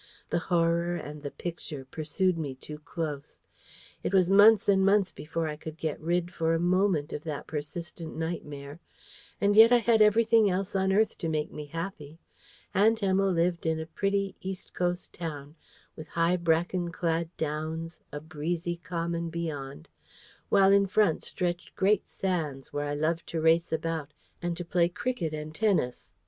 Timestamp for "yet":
9.55-9.71